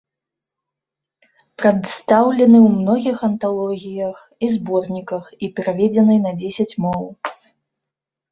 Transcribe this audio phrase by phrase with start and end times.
[1.61, 7.03] Прадстаўлены ў многіх анталогіях і зборніках і пераведзены на дзесяць моў.